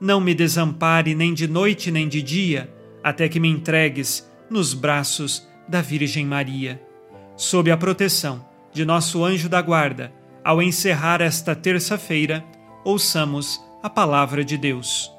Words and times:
não 0.00 0.20
me 0.20 0.34
desampare 0.34 1.14
nem 1.14 1.32
de 1.32 1.46
noite 1.46 1.90
nem 1.90 2.08
de 2.08 2.22
dia, 2.22 2.72
até 3.02 3.28
que 3.28 3.40
me 3.40 3.48
entregues 3.48 4.28
nos 4.50 4.74
braços 4.74 5.46
da 5.68 5.80
Virgem 5.80 6.26
Maria. 6.26 6.80
Sob 7.36 7.70
a 7.70 7.76
proteção 7.76 8.46
de 8.72 8.84
nosso 8.84 9.24
anjo 9.24 9.48
da 9.48 9.62
guarda, 9.62 10.12
ao 10.44 10.60
encerrar 10.60 11.20
esta 11.20 11.54
terça-feira, 11.54 12.44
ouçamos 12.84 13.60
a 13.82 13.88
palavra 13.88 14.44
de 14.44 14.56
Deus. 14.56 15.10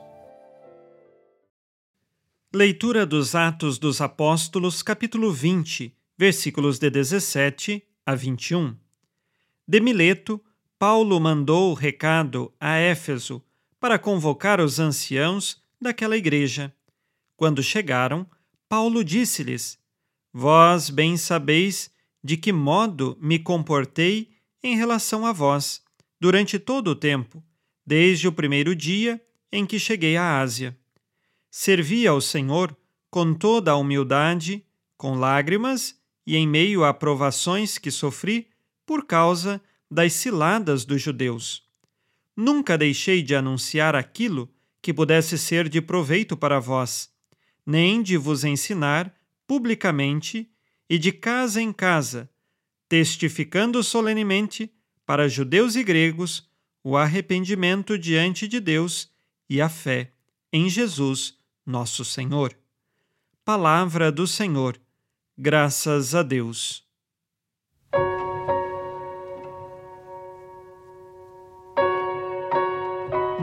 Leitura 2.53 3.05
dos 3.05 3.35
Atos 3.35 3.77
dos 3.77 3.99
Apóstolos, 3.99 4.81
capítulo 4.81 5.31
20, 5.31 5.93
versículos 6.17 6.79
de 6.79 6.89
17 6.89 7.83
a 8.05 8.15
21. 8.15 8.75
De 9.67 9.81
Mileto, 9.81 10.41
Paulo 10.77 11.19
mandou 11.19 11.73
recado 11.73 12.53
a 12.59 12.75
Éfeso 12.75 13.43
para 13.85 13.99
convocar 13.99 14.59
os 14.59 14.79
anciãos 14.79 15.61
daquela 15.79 16.17
igreja. 16.17 16.73
Quando 17.37 17.61
chegaram, 17.61 18.25
Paulo 18.67 19.03
disse-lhes: 19.03 19.77
Vós 20.33 20.89
bem 20.89 21.15
sabeis 21.17 21.91
de 22.23 22.35
que 22.35 22.51
modo 22.51 23.15
me 23.21 23.37
comportei 23.37 24.31
em 24.63 24.75
relação 24.75 25.23
a 25.23 25.31
vós, 25.31 25.83
durante 26.19 26.57
todo 26.57 26.87
o 26.87 26.95
tempo, 26.95 27.43
desde 27.85 28.27
o 28.27 28.31
primeiro 28.31 28.75
dia 28.75 29.23
em 29.51 29.67
que 29.67 29.77
cheguei 29.77 30.17
à 30.17 30.39
Ásia. 30.39 30.75
Servi 31.51 32.07
ao 32.07 32.19
Senhor 32.19 32.75
com 33.11 33.35
toda 33.35 33.69
a 33.69 33.77
humildade, 33.77 34.65
com 34.97 35.13
lágrimas 35.13 35.95
e 36.25 36.35
em 36.35 36.47
meio 36.47 36.83
a 36.83 36.91
provações 36.91 37.77
que 37.77 37.91
sofri 37.91 38.47
por 38.83 39.05
causa 39.05 39.61
das 39.91 40.11
ciladas 40.13 40.85
dos 40.85 41.03
judeus. 41.03 41.64
Nunca 42.35 42.77
deixei 42.77 43.21
de 43.21 43.35
anunciar 43.35 43.95
aquilo 43.95 44.51
que 44.81 44.93
pudesse 44.93 45.37
ser 45.37 45.69
de 45.69 45.81
proveito 45.81 46.35
para 46.35 46.59
vós, 46.59 47.09
nem 47.65 48.01
de 48.03 48.17
vos 48.17 48.43
ensinar 48.43 49.13
publicamente 49.47 50.49
e 50.89 50.97
de 50.97 51.11
casa 51.11 51.61
em 51.61 51.71
casa 51.71 52.29
testificando 52.87 53.83
solenemente 53.83 54.71
para 55.05 55.27
judeus 55.27 55.75
e 55.75 55.83
gregos 55.83 56.49
o 56.83 56.95
arrependimento 56.95 57.97
diante 57.97 58.47
de 58.47 58.59
Deus 58.59 59.11
e 59.49 59.59
a 59.59 59.69
fé 59.69 60.11
em 60.51 60.69
Jesus, 60.69 61.37
nosso 61.65 62.05
Senhor. 62.05 62.55
Palavra 63.43 64.11
do 64.11 64.27
Senhor. 64.27 64.79
Graças 65.37 66.15
a 66.15 66.23
Deus. 66.23 66.84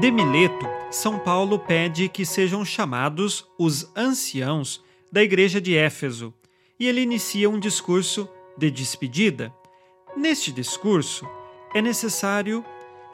De 0.02 0.10
Mileto, 0.10 0.66
São 0.90 1.16
Paulo 1.16 1.60
pede 1.60 2.08
que 2.08 2.26
sejam 2.26 2.64
chamados 2.64 3.46
os 3.56 3.88
anciãos 3.94 4.82
da 5.12 5.22
igreja 5.22 5.60
de 5.60 5.76
Éfeso, 5.76 6.34
e 6.76 6.88
ele 6.88 7.02
inicia 7.02 7.48
um 7.48 7.56
discurso 7.56 8.28
de 8.58 8.68
despedida. 8.68 9.54
Neste 10.16 10.50
discurso, 10.50 11.24
é 11.72 11.80
necessário 11.80 12.64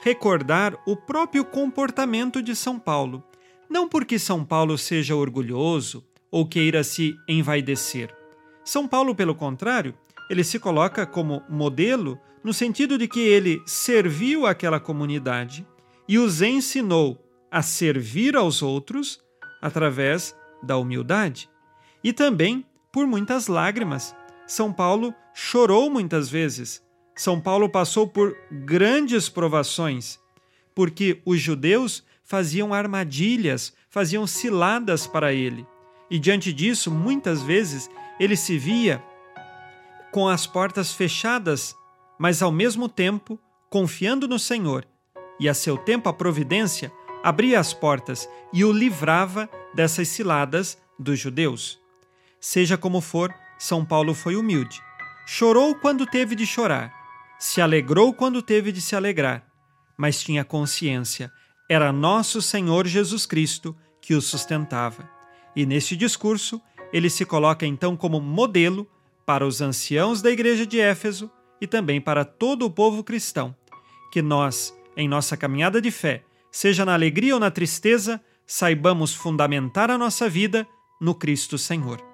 recordar 0.00 0.78
o 0.86 0.96
próprio 0.96 1.44
comportamento 1.44 2.42
de 2.42 2.56
São 2.56 2.78
Paulo, 2.78 3.22
não 3.68 3.86
porque 3.86 4.18
São 4.18 4.42
Paulo 4.42 4.78
seja 4.78 5.14
orgulhoso 5.14 6.02
ou 6.30 6.48
queira 6.48 6.82
se 6.82 7.14
envaidecer. 7.28 8.16
São 8.64 8.88
Paulo, 8.88 9.14
pelo 9.14 9.34
contrário, 9.34 9.94
ele 10.30 10.42
se 10.42 10.58
coloca 10.58 11.04
como 11.04 11.42
modelo 11.50 12.18
no 12.42 12.54
sentido 12.54 12.96
de 12.96 13.06
que 13.06 13.20
ele 13.20 13.60
serviu 13.66 14.46
aquela 14.46 14.80
comunidade 14.80 15.66
e 16.08 16.18
os 16.18 16.40
ensinou 16.40 17.22
a 17.50 17.62
servir 17.62 18.34
aos 18.34 18.62
outros 18.62 19.20
através 19.60 20.34
da 20.62 20.76
humildade 20.76 21.48
e 22.02 22.12
também 22.12 22.64
por 22.92 23.06
muitas 23.06 23.46
lágrimas. 23.46 24.14
São 24.46 24.72
Paulo 24.72 25.14
chorou 25.34 25.90
muitas 25.90 26.28
vezes. 26.28 26.82
São 27.14 27.40
Paulo 27.40 27.68
passou 27.68 28.08
por 28.08 28.36
grandes 28.50 29.28
provações, 29.28 30.18
porque 30.74 31.20
os 31.24 31.40
judeus 31.40 32.02
faziam 32.24 32.72
armadilhas, 32.72 33.74
faziam 33.90 34.26
ciladas 34.26 35.06
para 35.06 35.32
ele. 35.32 35.66
E 36.10 36.18
diante 36.18 36.52
disso, 36.52 36.90
muitas 36.90 37.42
vezes, 37.42 37.90
ele 38.18 38.36
se 38.36 38.56
via 38.56 39.02
com 40.10 40.28
as 40.28 40.46
portas 40.46 40.92
fechadas, 40.92 41.76
mas 42.18 42.40
ao 42.40 42.50
mesmo 42.50 42.88
tempo 42.88 43.38
confiando 43.68 44.26
no 44.26 44.38
Senhor. 44.38 44.86
E 45.38 45.48
a 45.48 45.54
seu 45.54 45.76
tempo 45.76 46.08
a 46.08 46.12
providência 46.12 46.92
abria 47.22 47.60
as 47.60 47.72
portas 47.72 48.28
e 48.52 48.64
o 48.64 48.72
livrava 48.72 49.48
dessas 49.74 50.08
ciladas 50.08 50.78
dos 50.98 51.18
judeus. 51.18 51.78
Seja 52.40 52.76
como 52.76 53.00
for, 53.00 53.34
São 53.58 53.84
Paulo 53.84 54.14
foi 54.14 54.36
humilde 54.36 54.80
Chorou 55.30 55.74
quando 55.74 56.06
teve 56.06 56.34
de 56.34 56.46
chorar, 56.46 56.90
se 57.38 57.60
alegrou 57.60 58.14
quando 58.14 58.40
teve 58.40 58.72
de 58.72 58.80
se 58.80 58.96
alegrar, 58.96 59.46
mas 59.94 60.22
tinha 60.22 60.42
consciência, 60.42 61.30
era 61.68 61.92
nosso 61.92 62.40
Senhor 62.40 62.86
Jesus 62.86 63.26
Cristo 63.26 63.76
que 64.00 64.14
o 64.14 64.22
sustentava. 64.22 65.06
E 65.54 65.66
neste 65.66 65.94
discurso, 65.98 66.62
ele 66.94 67.10
se 67.10 67.26
coloca 67.26 67.66
então 67.66 67.94
como 67.94 68.22
modelo 68.22 68.88
para 69.26 69.46
os 69.46 69.60
anciãos 69.60 70.22
da 70.22 70.30
igreja 70.30 70.66
de 70.66 70.80
Éfeso 70.80 71.30
e 71.60 71.66
também 71.66 72.00
para 72.00 72.24
todo 72.24 72.64
o 72.64 72.70
povo 72.70 73.04
cristão. 73.04 73.54
Que 74.10 74.22
nós, 74.22 74.74
em 74.98 75.08
nossa 75.08 75.36
caminhada 75.36 75.80
de 75.80 75.92
fé, 75.92 76.24
seja 76.50 76.84
na 76.84 76.92
alegria 76.92 77.32
ou 77.32 77.40
na 77.40 77.52
tristeza, 77.52 78.20
saibamos 78.44 79.14
fundamentar 79.14 79.90
a 79.90 79.96
nossa 79.96 80.28
vida 80.28 80.66
no 81.00 81.14
Cristo 81.14 81.56
Senhor. 81.56 82.04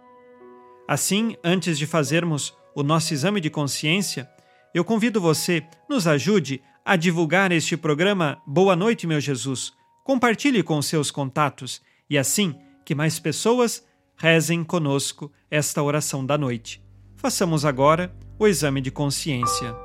Assim, 0.87 1.35
antes 1.43 1.79
de 1.79 1.87
fazermos 1.87 2.55
o 2.75 2.83
nosso 2.83 3.15
exame 3.15 3.41
de 3.41 3.49
consciência, 3.49 4.29
eu 4.75 4.85
convido 4.85 5.21
você, 5.21 5.67
nos 5.89 6.07
ajude 6.07 6.61
a 6.85 6.95
divulgar 6.95 7.51
este 7.53 7.77
programa 7.77 8.43
Boa 8.47 8.77
Noite, 8.77 9.07
meu 9.07 9.21
Jesus. 9.21 9.73
Compartilhe 10.05 10.63
com 10.63 10.83
seus 10.83 11.11
contatos 11.11 11.81
e 12.11 12.19
assim 12.19 12.55
que 12.85 12.95
mais 12.95 13.19
pessoas 13.19 13.83
rezem 14.17 14.63
conosco 14.63 15.33
esta 15.51 15.83
oração 15.83 16.27
da 16.27 16.37
noite. 16.37 16.85
Façamos 17.17 17.65
agora 17.65 18.15
o 18.39 18.47
exame 18.47 18.83
de 18.83 18.91
consciência. 18.91 19.84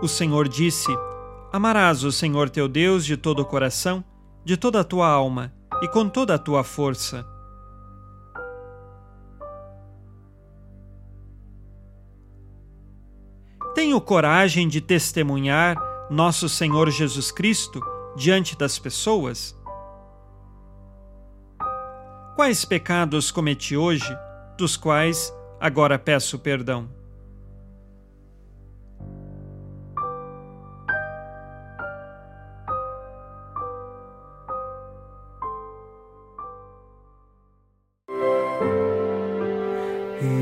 O 0.00 0.06
Senhor 0.06 0.48
disse: 0.48 0.88
Amarás 1.52 2.04
o 2.04 2.12
Senhor 2.12 2.48
teu 2.48 2.68
Deus 2.68 3.04
de 3.04 3.16
todo 3.16 3.40
o 3.40 3.44
coração, 3.44 4.04
de 4.44 4.56
toda 4.56 4.80
a 4.80 4.84
tua 4.84 5.08
alma 5.08 5.52
e 5.82 5.88
com 5.88 6.08
toda 6.08 6.34
a 6.34 6.38
tua 6.38 6.62
força. 6.62 7.26
Tenho 13.74 14.00
coragem 14.00 14.68
de 14.68 14.80
testemunhar 14.80 15.76
nosso 16.10 16.48
Senhor 16.48 16.90
Jesus 16.90 17.30
Cristo 17.30 17.80
diante 18.16 18.56
das 18.56 18.78
pessoas? 18.78 19.56
Quais 22.36 22.64
pecados 22.64 23.30
cometi 23.30 23.76
hoje, 23.76 24.16
dos 24.56 24.76
quais 24.76 25.32
agora 25.60 25.98
peço 25.98 26.38
perdão? 26.38 26.97